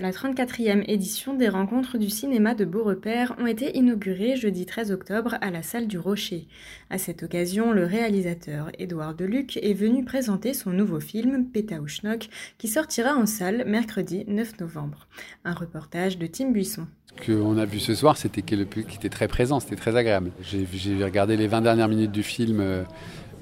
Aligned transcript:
La 0.00 0.12
34e 0.12 0.84
édition 0.86 1.34
des 1.34 1.48
Rencontres 1.48 1.98
du 1.98 2.08
cinéma 2.08 2.54
de 2.54 2.64
Beaurepaire 2.64 3.34
ont 3.40 3.48
été 3.48 3.76
inaugurées 3.76 4.36
jeudi 4.36 4.64
13 4.64 4.92
octobre 4.92 5.34
à 5.40 5.50
la 5.50 5.64
salle 5.64 5.88
du 5.88 5.98
Rocher. 5.98 6.46
À 6.88 6.98
cette 6.98 7.24
occasion, 7.24 7.72
le 7.72 7.84
réalisateur 7.84 8.70
Édouard 8.78 9.14
Deluc 9.14 9.56
est 9.56 9.74
venu 9.74 10.04
présenter 10.04 10.54
son 10.54 10.70
nouveau 10.70 11.00
film 11.00 11.46
Pétaouchnok 11.46 12.28
qui 12.58 12.68
sortira 12.68 13.16
en 13.16 13.26
salle 13.26 13.64
mercredi 13.66 14.24
9 14.28 14.60
novembre. 14.60 15.08
Un 15.44 15.54
reportage 15.54 16.16
de 16.16 16.28
Tim 16.28 16.52
Buisson. 16.52 16.86
Ce 17.20 17.32
qu'on 17.32 17.58
a 17.58 17.64
vu 17.64 17.80
ce 17.80 17.96
soir, 17.96 18.16
c'était 18.16 18.42
public 18.42 18.94
était 18.94 19.08
très 19.08 19.26
présent, 19.26 19.58
c'était 19.58 19.74
très 19.74 19.96
agréable. 19.96 20.30
J'ai 20.42 21.02
regardé 21.02 21.36
les 21.36 21.48
20 21.48 21.62
dernières 21.62 21.88
minutes 21.88 22.12
du 22.12 22.22
film 22.22 22.60
euh, 22.60 22.84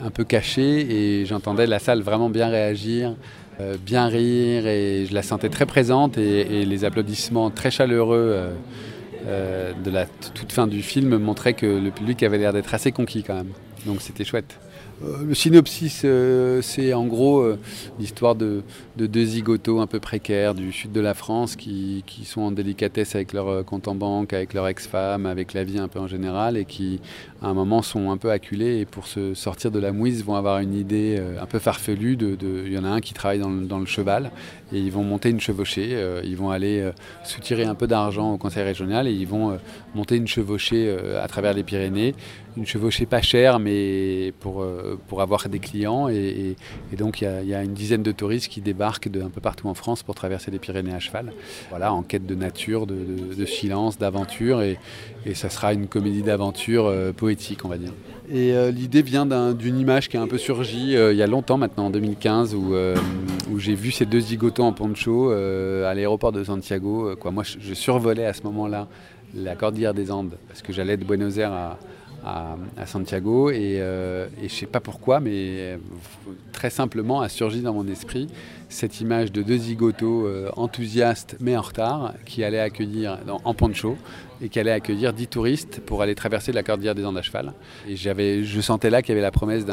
un 0.00 0.10
peu 0.10 0.24
caché 0.24 1.20
et 1.20 1.26
j'entendais 1.26 1.68
la 1.68 1.78
salle 1.78 2.02
vraiment 2.02 2.28
bien 2.28 2.48
réagir. 2.48 3.14
Euh, 3.60 3.76
bien 3.84 4.06
rire 4.06 4.66
et 4.66 5.06
je 5.06 5.14
la 5.14 5.22
sentais 5.22 5.48
très 5.48 5.66
présente 5.66 6.16
et, 6.16 6.64
les 6.64 6.84
applaudissements 6.84 7.50
très 7.50 7.70
chaleureux 7.70 8.32
euh, 8.32 8.54
euh, 9.26 9.72
de 9.84 9.90
la 9.90 10.06
toute 10.06 10.52
fin 10.52 10.66
du 10.66 10.82
film 10.82 11.18
montraient 11.18 11.54
que 11.54 11.66
le 11.66 11.90
public 11.90 12.22
avait 12.22 12.38
l'air 12.38 12.52
d'être 12.52 12.72
assez 12.72 12.92
conquis 12.92 13.22
quand 13.22 13.34
même. 13.34 13.52
Donc 13.86 14.02
c'était 14.02 14.24
chouette. 14.24 14.58
Euh, 15.02 15.24
le 15.24 15.34
synopsis, 15.34 16.02
euh, 16.04 16.60
c'est 16.60 16.92
en 16.92 17.06
gros 17.06 17.40
euh, 17.40 17.58
l'histoire 17.98 18.34
de, 18.34 18.62
deux 18.96 19.24
zigotos 19.24 19.80
un 19.80 19.86
peu 19.86 19.98
précaires 19.98 20.54
du 20.54 20.72
sud 20.72 20.92
de 20.92 21.00
la 21.00 21.14
France 21.14 21.56
qui, 21.56 22.04
sont 22.24 22.42
en 22.42 22.52
délicatesse 22.52 23.14
avec 23.14 23.32
leur 23.32 23.64
compte 23.64 23.88
en 23.88 23.94
banque, 23.94 24.34
avec 24.34 24.52
leur 24.52 24.68
ex-femme, 24.68 25.24
avec 25.24 25.54
la 25.54 25.64
vie 25.64 25.78
un 25.78 25.88
peu 25.88 25.98
en 25.98 26.06
général 26.06 26.58
et 26.58 26.66
qui 26.66 27.00
à 27.40 27.46
un 27.46 27.54
moment 27.54 27.80
sont 27.80 28.10
un 28.10 28.18
peu 28.18 28.30
acculés 28.30 28.80
et 28.80 28.84
pour 28.84 29.06
se 29.06 29.32
sortir 29.32 29.70
de 29.70 29.78
la 29.78 29.92
mouise 29.92 30.22
vont 30.22 30.34
avoir 30.34 30.58
une 30.58 30.74
idée 30.74 31.20
un 31.40 31.46
peu 31.46 31.58
farfelue. 31.58 32.16
De, 32.16 32.36
il 32.66 32.72
y 32.72 32.78
en 32.78 32.84
a 32.84 32.88
un 32.88 33.00
qui 33.00 33.14
travaille 33.14 33.38
dans 33.38 33.48
le, 33.48 33.64
dans 33.64 33.78
le 33.78 33.86
cheval 33.86 34.30
et 34.72 34.78
ils 34.78 34.92
vont 34.92 35.02
monter 35.02 35.30
une 35.30 35.40
chevauchée. 35.40 35.96
ils 36.24 36.36
vont 36.36 36.50
aller 36.50 36.90
soutirer 37.24 37.64
un 37.64 37.74
peu 37.74 37.86
d'argent 37.86 38.34
au 38.34 38.36
conseil 38.36 38.64
régional 38.64 39.08
et 39.08 39.12
ils 39.12 39.26
vont 39.26 39.58
monter 39.94 40.16
une 40.16 40.28
chevauchée 40.28 40.94
à 41.20 41.26
travers 41.26 41.54
les 41.54 41.62
Pyrénées. 41.62 42.14
Une 42.56 42.66
chevauchée 42.66 43.06
pas 43.06 43.22
chère 43.22 43.58
mais 43.58 43.69
pour 44.40 44.64
pour 45.08 45.22
avoir 45.22 45.48
des 45.48 45.58
clients. 45.58 46.08
Et, 46.08 46.56
donc, 46.96 47.20
il 47.22 47.48
y, 47.48 47.54
a 47.54 47.62
une 47.62 47.74
dizaine 47.74 48.02
de 48.02 48.12
touristes 48.12 48.48
qui 48.48 48.60
débarquent 48.60 49.08
de, 49.08 49.22
un 49.22 49.30
peu 49.30 49.40
partout 49.40 49.68
en 49.68 49.74
France 49.74 50.02
pour 50.02 50.14
traverser 50.14 50.50
les 50.50 50.58
Pyrénées 50.58 50.94
à 50.94 51.00
cheval. 51.00 51.32
Voilà, 51.70 51.92
en 51.92 52.02
quête 52.02 52.26
de 52.26 52.34
nature, 52.34 52.86
de, 52.86 53.44
silence, 53.44 53.98
d'aventure. 53.98 54.62
Et, 54.62 54.78
ça 55.34 55.50
sera 55.50 55.74
une 55.74 55.86
comédie 55.86 56.22
d'aventure 56.22 56.86
euh, 56.86 57.12
poétique, 57.12 57.64
on 57.64 57.68
va 57.68 57.76
dire. 57.76 57.92
Et 58.32 58.52
euh, 58.52 58.70
l'idée 58.70 59.02
vient 59.02 59.26
d'une 59.52 59.78
image 59.78 60.08
qui 60.08 60.16
a 60.16 60.22
un 60.22 60.26
peu 60.26 60.38
surgi 60.38 60.96
euh, 60.96 61.12
il 61.12 61.18
y 61.18 61.22
a 61.22 61.26
longtemps 61.26 61.58
maintenant, 61.58 61.86
en 61.86 61.90
2015, 61.90 62.54
où, 62.54 62.74
j'ai 63.58 63.74
vu 63.74 63.90
ces 63.90 64.06
deux 64.06 64.20
zigotons 64.20 64.64
en 64.64 64.72
poncho 64.72 65.30
à 65.30 65.94
l'aéroport 65.94 66.32
de 66.32 66.42
Santiago. 66.44 67.14
Moi, 67.30 67.44
je, 67.44 67.74
survolais 67.74 68.24
à 68.24 68.32
ce 68.32 68.42
moment-là 68.44 68.88
la 69.34 69.54
Cordillère 69.54 69.94
des 69.94 70.10
Andes, 70.10 70.36
parce 70.48 70.62
que 70.62 70.72
j'allais 70.72 70.96
de 70.96 71.04
Buenos 71.04 71.38
Aires 71.38 71.52
à, 71.52 71.78
à, 72.24 72.56
Santiago 72.86 73.50
euh, 73.50 74.26
et, 74.36 74.48
je 74.48 74.54
ne 74.54 74.58
sais 74.58 74.66
pas 74.66 74.80
pourquoi, 74.80 75.20
mais 75.20 75.30
euh, 75.32 75.76
très 76.52 76.70
simplement 76.70 77.20
a 77.20 77.28
surgi 77.28 77.62
dans 77.62 77.74
mon 77.74 77.86
esprit 77.88 78.28
cette 78.68 79.00
image 79.00 79.32
de 79.32 79.42
deux 79.42 79.56
zigotos 79.56 80.26
euh, 80.26 80.50
enthousiastes 80.56 81.36
mais 81.40 81.56
en 81.56 81.62
retard 81.62 82.14
qui 82.24 82.44
allaient 82.44 82.60
accueillir 82.60 83.18
en 83.44 83.54
poncho 83.54 83.96
et 84.42 84.48
qui 84.48 84.58
allaient 84.58 84.70
accueillir 84.70 85.12
10 85.12 85.26
touristes 85.26 85.80
pour 85.80 86.02
aller 86.02 86.14
traverser 86.14 86.52
la 86.52 86.62
cordillère 86.62 86.94
des 86.94 87.04
Andes 87.04 87.18
à 87.18 87.22
cheval. 87.22 87.52
Et 87.86 87.96
je 87.96 88.60
sentais 88.60 88.90
là 88.90 89.02
qu'il 89.02 89.10
y 89.10 89.12
avait 89.12 89.22
la 89.22 89.30
promesse 89.30 89.66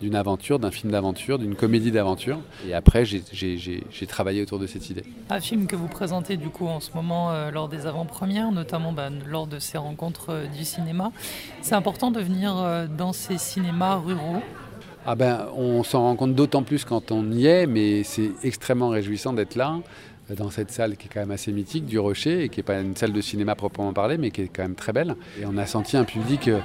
d'une 0.00 0.14
aventure, 0.14 0.58
d'un 0.58 0.70
film 0.70 0.92
d'aventure, 0.92 1.38
d'une 1.38 1.54
comédie 1.54 1.90
d'aventure. 1.90 2.40
Et 2.66 2.74
après, 2.74 3.04
j'ai, 3.04 4.06
travaillé 4.08 4.42
autour 4.42 4.58
de 4.58 4.66
cette 4.66 4.90
idée. 4.90 5.04
Un 5.28 5.40
film 5.40 5.66
que 5.66 5.76
vous 5.76 5.88
présentez 5.88 6.36
du 6.36 6.48
coup 6.48 6.66
en 6.66 6.80
ce 6.80 6.90
moment 6.94 7.30
euh, 7.30 7.50
lors 7.50 7.68
des 7.68 7.86
avant-premières, 7.86 8.50
notamment 8.50 8.92
bah, 8.92 9.08
lors 9.26 9.46
de 9.46 9.58
ces 9.58 9.78
rencontres 9.78 10.30
euh, 10.30 10.46
du 10.46 10.64
cinéma. 10.64 11.12
C'est 11.62 11.74
important 11.74 12.10
de 12.10 12.20
venir 12.20 12.88
dans 12.96 13.12
ces 13.12 13.38
cinémas 13.38 13.96
ruraux 13.96 14.42
ah 15.06 15.14
ben, 15.14 15.48
on 15.56 15.82
s'en 15.82 16.02
rend 16.02 16.14
compte 16.14 16.34
d'autant 16.34 16.62
plus 16.62 16.84
quand 16.84 17.10
on 17.10 17.32
y 17.32 17.46
est, 17.46 17.66
mais 17.66 18.02
c'est 18.02 18.32
extrêmement 18.42 18.90
réjouissant 18.90 19.32
d'être 19.32 19.56
là, 19.56 19.78
dans 20.36 20.50
cette 20.50 20.70
salle 20.70 20.96
qui 20.96 21.06
est 21.06 21.10
quand 21.12 21.20
même 21.20 21.30
assez 21.30 21.52
mythique 21.52 21.86
du 21.86 21.98
Rocher, 21.98 22.44
et 22.44 22.48
qui 22.48 22.60
n'est 22.60 22.64
pas 22.64 22.80
une 22.80 22.96
salle 22.96 23.12
de 23.12 23.20
cinéma 23.20 23.54
proprement 23.54 23.92
parlé, 23.92 24.18
mais 24.18 24.30
qui 24.30 24.42
est 24.42 24.48
quand 24.48 24.62
même 24.62 24.74
très 24.74 24.92
belle. 24.92 25.16
Et 25.40 25.44
on 25.46 25.56
a 25.56 25.66
senti 25.66 25.96
un 25.96 26.04
public 26.04 26.48
euh, 26.48 26.60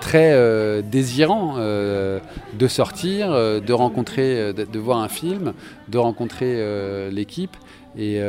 très 0.00 0.32
euh, 0.32 0.82
désirant 0.82 1.54
euh, 1.56 2.20
de 2.58 2.68
sortir, 2.68 3.30
de 3.32 3.72
rencontrer, 3.72 4.52
de, 4.52 4.78
voir 4.78 4.98
un 4.98 5.08
film, 5.08 5.52
de 5.88 5.98
rencontrer 5.98 7.10
l'équipe. 7.10 7.56
Et, 7.96 8.20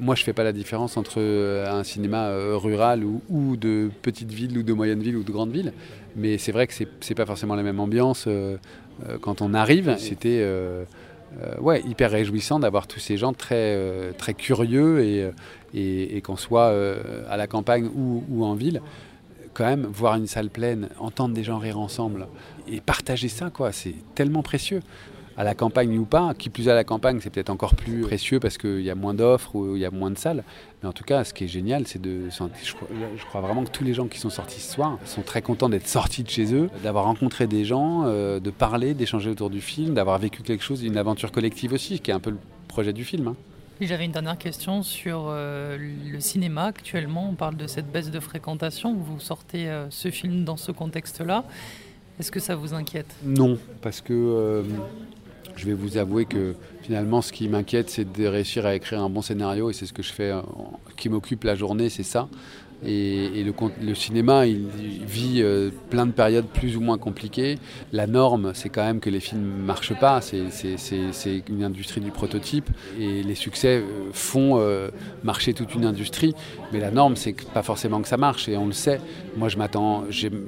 moi, 0.00 0.16
je 0.16 0.22
ne 0.22 0.24
fais 0.24 0.32
pas 0.32 0.42
la 0.42 0.52
différence 0.52 0.96
entre 0.96 1.20
un 1.20 1.84
cinéma 1.84 2.30
rural 2.54 3.04
ou, 3.04 3.20
ou, 3.28 3.56
de 3.56 3.90
petite 4.02 4.32
ville 4.32 4.58
ou 4.58 4.62
de 4.62 4.72
moyenne 4.72 5.00
ville 5.00 5.16
ou 5.16 5.22
de 5.22 5.30
grande 5.30 5.52
ville. 5.52 5.72
Mais 6.16 6.36
c'est 6.38 6.52
vrai 6.52 6.66
que 6.66 6.74
ce 6.74 6.82
n'est 6.82 7.14
pas 7.14 7.26
forcément 7.26 7.54
la 7.54 7.62
même 7.62 7.78
ambiance 7.78 8.26
quand 9.20 9.40
on 9.40 9.54
arrive. 9.54 9.94
C'était 9.98 10.44
euh, 11.42 11.58
ouais, 11.60 11.82
hyper 11.86 12.10
réjouissant 12.10 12.58
d'avoir 12.58 12.86
tous 12.86 13.00
ces 13.00 13.16
gens 13.16 13.32
très, 13.32 14.12
très 14.18 14.34
curieux 14.34 15.00
et, 15.04 15.30
et, 15.74 16.20
qu'on 16.22 16.36
soit 16.36 16.74
à 17.28 17.36
la 17.36 17.46
campagne 17.46 17.88
ou, 17.94 18.24
ou, 18.30 18.44
en 18.44 18.54
ville. 18.54 18.80
Quand 19.54 19.64
même, 19.64 19.86
voir 19.86 20.14
une 20.14 20.26
salle 20.26 20.50
pleine, 20.50 20.88
entendre 20.98 21.34
des 21.34 21.42
gens 21.44 21.58
rire 21.58 21.78
ensemble 21.78 22.28
et 22.70 22.80
partager 22.80 23.28
ça, 23.28 23.50
quoi, 23.50 23.72
c'est 23.72 23.94
tellement 24.14 24.42
précieux 24.42 24.82
à 25.38 25.44
la 25.44 25.54
campagne 25.54 25.96
ou 25.96 26.04
pas. 26.04 26.34
Qui 26.36 26.50
plus 26.50 26.68
à 26.68 26.74
la 26.74 26.84
campagne, 26.84 27.20
c'est 27.22 27.30
peut-être 27.30 27.48
encore 27.48 27.76
plus 27.76 28.02
précieux 28.02 28.40
parce 28.40 28.58
qu'il 28.58 28.82
y 28.82 28.90
a 28.90 28.94
moins 28.96 29.14
d'offres 29.14 29.54
ou 29.54 29.76
il 29.76 29.80
y 29.80 29.86
a 29.86 29.90
moins 29.90 30.10
de 30.10 30.18
salles. 30.18 30.42
Mais 30.82 30.88
en 30.88 30.92
tout 30.92 31.04
cas, 31.04 31.24
ce 31.24 31.32
qui 31.32 31.44
est 31.44 31.48
génial, 31.48 31.86
c'est 31.86 32.02
de. 32.02 32.28
Je 32.28 32.74
crois, 32.74 32.88
je 33.16 33.24
crois, 33.24 33.40
vraiment 33.40 33.64
que 33.64 33.70
tous 33.70 33.84
les 33.84 33.94
gens 33.94 34.08
qui 34.08 34.18
sont 34.18 34.30
sortis 34.30 34.60
ce 34.60 34.74
soir 34.74 34.98
sont 35.06 35.22
très 35.22 35.40
contents 35.40 35.68
d'être 35.68 35.86
sortis 35.86 36.24
de 36.24 36.28
chez 36.28 36.52
eux, 36.52 36.68
d'avoir 36.82 37.04
rencontré 37.04 37.46
des 37.46 37.64
gens, 37.64 38.02
euh, 38.06 38.40
de 38.40 38.50
parler, 38.50 38.94
d'échanger 38.94 39.30
autour 39.30 39.48
du 39.48 39.60
film, 39.60 39.94
d'avoir 39.94 40.18
vécu 40.18 40.42
quelque 40.42 40.64
chose, 40.64 40.82
une 40.82 40.98
aventure 40.98 41.30
collective 41.30 41.72
aussi, 41.72 42.00
qui 42.00 42.10
est 42.10 42.14
un 42.14 42.20
peu 42.20 42.30
le 42.30 42.38
projet 42.66 42.92
du 42.92 43.04
film. 43.04 43.28
Hein. 43.28 43.36
J'avais 43.80 44.06
une 44.06 44.12
dernière 44.12 44.38
question 44.38 44.82
sur 44.82 45.26
euh, 45.28 45.78
le 45.78 46.18
cinéma. 46.18 46.64
Actuellement, 46.64 47.30
on 47.30 47.34
parle 47.34 47.56
de 47.56 47.68
cette 47.68 47.92
baisse 47.92 48.10
de 48.10 48.18
fréquentation. 48.18 48.92
Vous 48.94 49.20
sortez 49.20 49.68
euh, 49.68 49.88
ce 49.90 50.10
film 50.10 50.44
dans 50.44 50.56
ce 50.56 50.72
contexte-là. 50.72 51.44
Est-ce 52.18 52.32
que 52.32 52.40
ça 52.40 52.56
vous 52.56 52.74
inquiète? 52.74 53.14
Non, 53.22 53.56
parce 53.80 54.00
que 54.00 54.64
je 55.58 55.66
vais 55.66 55.74
vous 55.74 55.98
avouer 55.98 56.24
que 56.24 56.54
finalement, 56.82 57.20
ce 57.20 57.32
qui 57.32 57.48
m'inquiète, 57.48 57.90
c'est 57.90 58.10
de 58.10 58.26
réussir 58.26 58.64
à 58.64 58.74
écrire 58.74 59.02
un 59.02 59.10
bon 59.10 59.22
scénario, 59.22 59.70
et 59.70 59.72
c'est 59.72 59.86
ce 59.86 59.92
que 59.92 60.02
je 60.02 60.12
fais, 60.12 60.30
euh, 60.30 60.40
qui 60.96 61.08
m'occupe 61.08 61.44
la 61.44 61.56
journée, 61.56 61.90
c'est 61.90 62.04
ça. 62.04 62.28
Et, 62.86 63.44
le, 63.80 63.94
cinéma, 63.94 64.44
vit 64.46 65.42
euh, 65.42 65.70
plein 65.90 66.06
de 66.06 66.12
périodes 66.12 66.46
plus 66.46 66.76
ou 66.76 66.80
moins 66.80 66.96
compliquées. 66.96 67.56
La 67.92 68.06
norme, 68.06 68.52
c'est 68.54 68.68
quand 68.68 68.84
même 68.84 69.00
que 69.00 69.10
les 69.10 69.18
films 69.18 69.42
ne 69.42 69.64
marchent 69.64 69.98
pas. 69.98 70.20
C'est 70.20 71.42
une 71.48 71.64
industrie 71.64 72.00
du 72.00 72.12
prototype. 72.12 72.70
Et 73.00 73.22
les 73.22 73.34
succès 73.34 73.78
euh, 73.78 74.10
font 74.12 74.58
euh, 74.58 74.90
marcher 75.24 75.54
toute 75.54 75.74
une 75.74 75.84
industrie. 75.84 76.34
Mais 76.72 76.78
la 76.78 76.92
norme, 76.92 77.16
c'est 77.16 77.34
pas 77.48 77.62
forcément 77.62 78.00
que 78.00 78.08
ça 78.08 78.16
marche. 78.16 78.48
Et 78.48 78.56
on 78.56 78.66
le 78.66 78.72
sait. 78.72 79.00
Moi, 79.36 79.48
je 79.48 79.56
m'attends. 79.56 80.04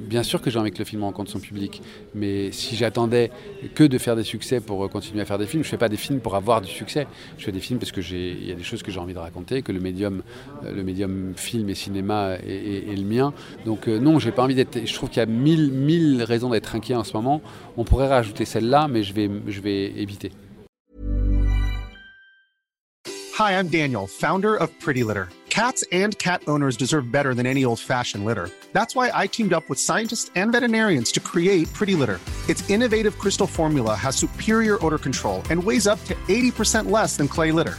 Bien 0.08 0.22
sûr 0.22 0.40
que 0.40 0.50
j'ai 0.50 0.58
envie 0.58 0.70
que 0.70 0.78
le 0.78 0.84
film 0.84 1.02
rencontre 1.02 1.32
son 1.32 1.40
public. 1.40 1.82
Mais 2.14 2.52
si 2.52 2.76
j'attendais 2.76 3.32
que 3.74 3.84
de 3.84 3.98
faire 3.98 4.14
des 4.14 4.24
succès 4.24 4.60
pour 4.60 4.88
continuer 4.88 5.22
à 5.22 5.24
faire 5.24 5.38
des 5.38 5.46
films, 5.46 5.64
je 5.64 5.68
ne 5.68 5.70
fais 5.70 5.78
pas 5.78 5.88
des 5.88 5.96
films 5.96 6.20
pour 6.20 6.36
avoir 6.36 6.60
du 6.60 6.70
succès. 6.70 7.08
Je 7.38 7.44
fais 7.44 7.52
des 7.52 7.60
films 7.60 7.80
parce 7.80 7.90
qu'il 7.90 8.46
y 8.46 8.52
a 8.52 8.54
des 8.54 8.62
choses 8.62 8.84
que 8.84 8.92
j'ai 8.92 9.00
envie 9.00 9.14
de 9.14 9.18
raconter, 9.18 9.62
que 9.62 9.72
le 9.72 9.80
médium, 9.80 10.22
le 10.64 10.82
médium 10.84 11.32
film 11.34 11.68
et 11.68 11.74
cinéma 11.74 12.19
et, 12.44 12.94
le 12.96 13.04
mien. 13.04 13.32
Donc 13.64 13.88
euh, 13.88 13.98
non, 13.98 14.18
j'ai 14.18 14.32
pas 14.32 14.42
envie 14.42 14.54
d'être. 14.54 14.84
Je 14.84 14.94
trouve 14.94 15.08
qu'il 15.08 15.20
y 15.20 15.22
a 15.22 15.26
mille, 15.26 15.70
mille 15.72 16.22
raisons 16.22 16.50
d'être 16.50 16.74
inquiet 16.74 16.94
en 16.94 17.04
ce 17.04 17.12
moment. 17.12 17.40
On 17.76 17.84
pourrait 17.84 18.08
rajouter 18.08 18.44
celle-là, 18.44 18.88
mais 18.88 19.02
je 19.02 19.12
vais, 19.12 19.30
je 19.46 19.60
vais 19.60 19.86
éviter. 20.00 20.32
Hi, 23.38 23.52
I'm 23.58 23.68
Daniel, 23.68 24.06
founder 24.06 24.54
of 24.54 24.68
Pretty 24.80 25.02
Litter. 25.02 25.28
Cats 25.50 25.82
and 25.92 26.16
cat 26.18 26.42
owners 26.46 26.76
deserve 26.76 27.10
better 27.10 27.34
than 27.34 27.44
any 27.44 27.64
old 27.64 27.80
fashioned 27.80 28.24
litter. 28.24 28.50
That's 28.72 28.94
why 28.94 29.10
I 29.12 29.26
teamed 29.26 29.52
up 29.52 29.68
with 29.68 29.78
scientists 29.78 30.30
and 30.36 30.52
veterinarians 30.52 31.10
to 31.12 31.20
create 31.20 31.72
Pretty 31.72 31.94
Litter. 31.94 32.20
Its 32.48 32.68
innovative 32.70 33.18
crystal 33.18 33.46
formula 33.46 33.94
has 33.94 34.14
superior 34.14 34.78
odor 34.84 34.98
control 34.98 35.42
and 35.50 35.62
weighs 35.62 35.86
up 35.86 36.02
to 36.04 36.14
80% 36.28 36.90
less 36.90 37.16
than 37.16 37.28
clay 37.28 37.50
litter. 37.50 37.78